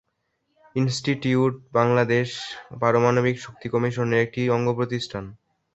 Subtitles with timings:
[0.75, 2.29] ইনস্টিটিউটটি বাংলাদেশ
[2.81, 5.23] পারমাণবিক শক্তি কমিশনের একটি অঙ্গ প্রতিষ্ঠান।